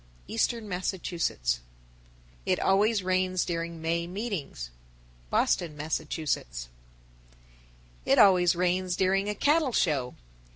Eastern 0.27 0.67
Massachusetts. 0.67 1.59
959. 2.47 2.55
It 2.55 2.59
always 2.67 3.03
rains 3.03 3.45
during 3.45 3.83
May 3.83 4.07
meetin's. 4.07 4.71
Boston, 5.29 5.77
Mass. 5.77 5.99
960. 5.99 6.69
It 8.07 8.17
always 8.17 8.55
rains 8.55 8.95
during 8.95 9.29
a 9.29 9.35
cattle 9.35 9.71
show. 9.73 10.15